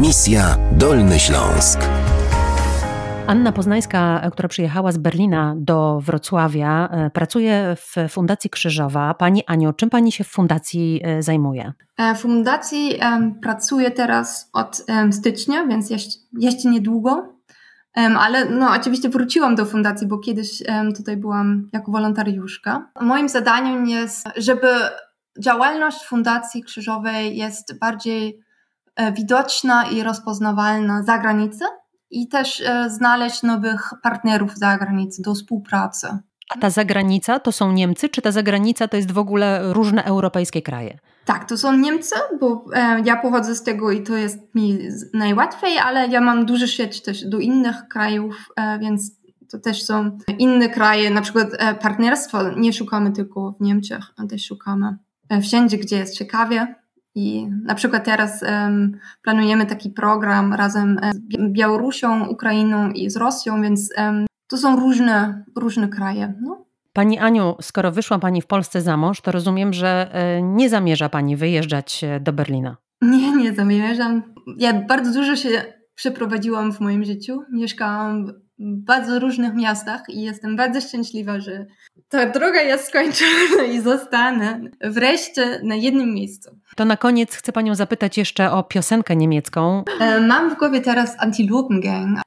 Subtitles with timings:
[0.00, 1.80] Misja Dolny Śląsk.
[3.26, 9.14] Anna Poznańska, która przyjechała z Berlina do Wrocławia, e, pracuje w Fundacji Krzyżowa.
[9.14, 11.72] Pani Aniu, czym pani się w fundacji e, zajmuje?
[11.98, 13.00] E, w fundacji
[13.42, 17.36] pracuję teraz od stycznia, więc jeszcze, jeszcze niedługo.
[18.18, 20.62] Ale no, oczywiście wróciłam do fundacji, bo kiedyś
[20.96, 22.90] tutaj byłam jako wolontariuszka.
[23.00, 24.68] Moim zadaniem jest, żeby
[25.40, 28.45] działalność Fundacji Krzyżowej jest bardziej
[29.12, 31.64] widoczna i rozpoznawalna za granicą
[32.10, 36.08] i też e, znaleźć nowych partnerów za granicą do współpracy.
[36.54, 40.62] A ta zagranica to są Niemcy, czy ta zagranica to jest w ogóle różne europejskie
[40.62, 40.98] kraje?
[41.24, 44.78] Tak, to są Niemcy, bo e, ja pochodzę z tego i to jest mi
[45.14, 49.10] najłatwiej, ale ja mam duży sieć też do innych krajów, e, więc
[49.50, 54.28] to też są inne kraje, na przykład e, partnerstwo nie szukamy tylko w Niemczech, ale
[54.28, 54.96] też szukamy
[55.28, 56.74] e, wszędzie, gdzie jest ciekawie.
[57.16, 63.62] I na przykład teraz um, planujemy taki program razem z Białorusią, Ukrainą i z Rosją,
[63.62, 66.34] więc um, to są różne, różne kraje.
[66.40, 66.66] No.
[66.92, 71.08] Pani Aniu, skoro wyszła Pani w Polsce za mąż, to rozumiem, że e, nie zamierza
[71.08, 72.76] Pani wyjeżdżać e, do Berlina.
[73.02, 74.22] Nie, nie zamierzam.
[74.58, 75.48] Ja bardzo dużo się
[75.94, 77.42] przeprowadziłam w moim życiu.
[77.52, 81.66] Mieszkałam bardzo różnych miastach i jestem bardzo szczęśliwa, że
[82.08, 86.50] ta droga jest skończona i zostanę wreszcie na jednym miejscu.
[86.76, 89.84] To na koniec chcę Panią zapytać jeszcze o piosenkę niemiecką.
[90.26, 92.20] Mam w głowie teraz Antilopengang.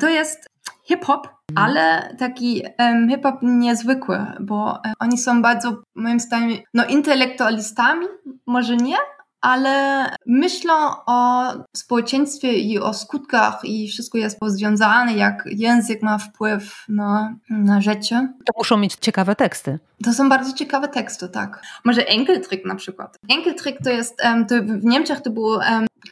[0.00, 0.46] To jest
[0.84, 8.06] hip-hop, ale taki um, hip-hop niezwykły, bo um, oni są bardzo, moim zdaniem, no intelektualistami,
[8.46, 8.96] może nie,
[9.44, 10.74] ale myślą
[11.06, 17.80] o społeczeństwie i o skutkach i wszystko jest pozwiązane, jak język ma wpływ na, na
[17.80, 18.14] rzeczy.
[18.44, 19.78] To muszą mieć ciekawe teksty.
[20.04, 21.62] To są bardzo ciekawe teksty, tak.
[21.84, 23.18] Może Enkeltrick na przykład.
[23.30, 24.16] Enkeltrick to jest,
[24.48, 25.60] to w Niemczech to było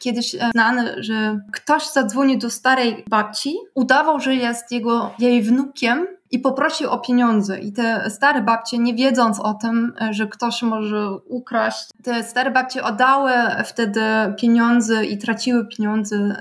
[0.01, 6.39] kiedyś znane, że ktoś zadzwonił do starej babci, udawał, że jest jego, jej wnukiem i
[6.39, 7.59] poprosił o pieniądze.
[7.59, 12.85] I te stare babcie, nie wiedząc o tym, że ktoś może ukraść, te stare babcie
[12.85, 13.33] oddały
[13.65, 14.01] wtedy
[14.41, 16.37] pieniądze i traciły pieniądze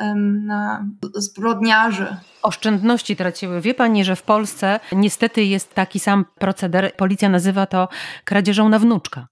[0.45, 0.85] na
[1.15, 2.07] zbrodniarzy.
[2.41, 3.61] Oszczędności traciły.
[3.61, 6.91] Wie pani, że w Polsce niestety jest taki sam proceder.
[6.97, 7.87] Policja nazywa to
[8.25, 9.27] kradzieżą na wnuczka.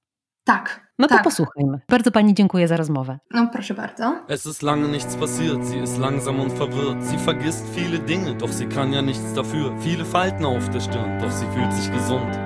[0.50, 1.24] Tak, No to tak.
[1.24, 1.80] posłuchajmy.
[1.90, 3.20] Bardzo pani dziękuję za rozmowę.
[3.32, 4.16] No proszę bardzo.
[4.28, 7.04] Es ist lange nichts passiert, sie ist langsam und verwirrt.
[7.04, 9.72] Sie vergisst viele Dinge, doch sie kann ja nichts dafür.
[9.80, 12.40] Viele Falten auf der Stirn, doch sie fühlt sich gesund.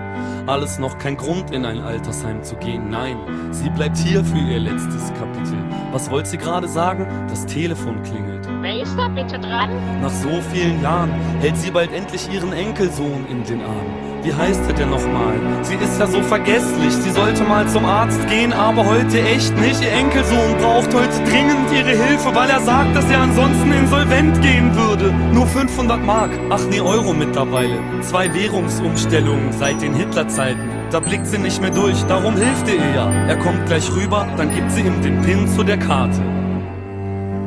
[0.47, 2.89] Alles noch kein Grund, in ein Altersheim zu gehen.
[2.89, 3.17] Nein,
[3.51, 5.57] sie bleibt hier für ihr letztes Kapitel.
[5.93, 7.07] Was wollte sie gerade sagen?
[7.29, 8.47] Das Telefon klingelt.
[8.61, 9.69] Wer ist da bitte dran?
[10.01, 14.12] Nach so vielen Jahren hält sie bald endlich ihren Enkelsohn in den Arm.
[14.23, 15.33] Wie heißt er denn nochmal?
[15.63, 19.81] Sie ist ja so vergesslich, sie sollte mal zum Arzt gehen, aber heute echt nicht.
[19.81, 24.73] Ihr Enkelsohn braucht heute dringend ihre Hilfe, weil er sagt, dass er ansonsten insolvent gehen
[24.77, 25.13] würde.
[25.33, 27.77] Nur 500 Mark, ach nee, Euro mittlerweile.
[27.99, 30.69] Zwei Währungsumstellungen seit den Hitlerzeiten.
[30.89, 33.11] Da blickt sie nicht mehr durch, darum hilft er ihr ja.
[33.27, 36.21] Er kommt gleich rüber, dann gibt sie ihm den Pin zu der Karte.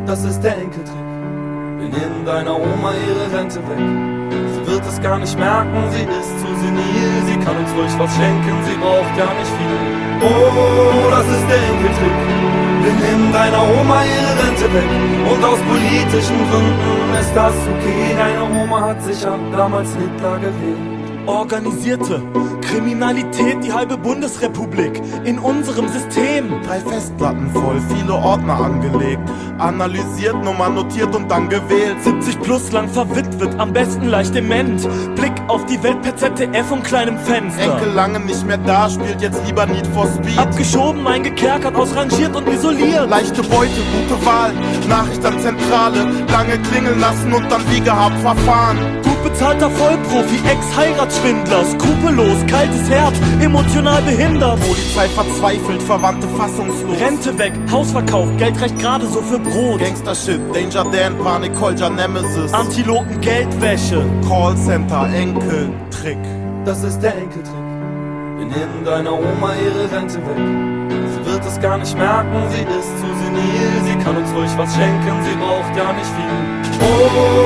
[0.05, 0.95] Das ist der Enkeltrick.
[1.79, 4.16] Wir nehmen deiner Oma ihre Rente weg.
[4.31, 7.13] Sie wird es gar nicht merken, sie ist zu senil.
[7.27, 9.79] Sie kann uns ruhig was schenken, sie braucht ja nicht viel.
[10.23, 12.19] Oh, das ist der Enkeltrick.
[12.83, 14.91] Wir nehmen deiner Oma ihre Rente weg.
[15.31, 18.15] Und aus politischen Gründen ist das okay.
[18.17, 20.96] Deine Oma hat sich ja damals Hitler gewählt.
[21.27, 22.23] Organisierte
[22.63, 26.63] Kriminalität, die halbe Bundesrepublik in unserem System.
[26.63, 29.23] Drei Festplatten voll, viele Ordner angelegt.
[29.59, 32.03] Analysiert, Nummer notiert und dann gewählt.
[32.03, 34.87] 70 plus lang verwitwet, am besten leicht dement.
[35.17, 37.63] Blick auf die Welt per ZDF und kleinem Fenster.
[37.63, 40.39] Enkel lange nicht mehr da, spielt jetzt lieber Need for Speed.
[40.39, 43.09] Abgeschoben, eingekerkert, ausrangiert und isoliert.
[43.09, 44.53] Leichte Beute, gute Wahl.
[44.89, 46.05] Nachricht an Zentrale.
[46.31, 48.79] Lange klingeln lassen und dann wie gehabt verfahren.
[49.03, 51.65] Gut bezahlter Vollprofi, Ex-Heiratsschwindler.
[51.65, 54.61] Skrupellos, kaltes Herz, emotional behindert.
[54.61, 57.01] Polizei verzweifelt, Verwandte fassungslos.
[57.01, 59.81] Rente weg, Haus verkauft, Geld reicht gerade so für Brot.
[59.81, 62.53] Gangster-Shit, Danger Dan, Panik, Kolja, Nemesis.
[62.53, 64.05] Antilopen, Geldwäsche.
[64.29, 66.19] Callcenter, Enkel, Trick.
[66.65, 67.55] Das ist der Enkeltrick.
[68.39, 70.67] Wir nehmen deiner Oma ihre Rente weg.
[70.89, 73.71] Sie wird es gar nicht merken, sie ist zu senil.
[73.87, 76.57] Sie kann uns ruhig was schenken, sie braucht ja nicht viel.
[76.81, 77.46] Oh,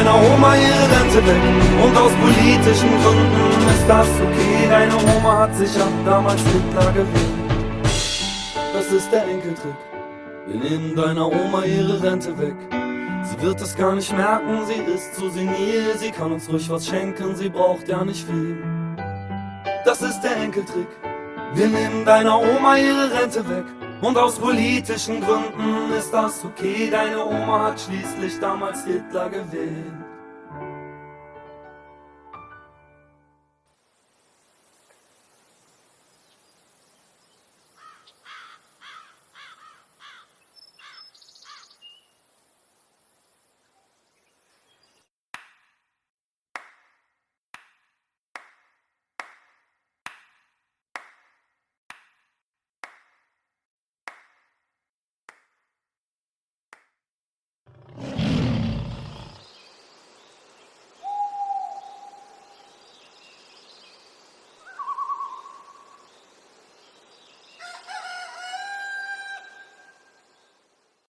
[0.00, 1.42] deiner Oma ihre Rente weg.
[1.84, 4.68] Und aus politischen Gründen ist das okay.
[4.68, 7.50] Deine Oma hat sich ja damals Hitler gewählt.
[8.72, 9.74] Das ist der Enkeltrick.
[10.46, 12.56] Wir nehmen deiner Oma ihre Rente weg.
[13.24, 15.94] Sie wird es gar nicht merken, sie ist zu senil.
[15.96, 18.56] Sie kann uns ruhig was schenken, sie braucht ja nicht viel.
[19.84, 20.88] Das ist der Enkeltrick.
[21.54, 23.64] Wir nehmen deiner Oma ihre Rente weg.
[24.00, 26.88] Und aus politischen Gründen ist das okay.
[26.90, 30.09] Deine Oma hat schließlich damals Hitler gewählt.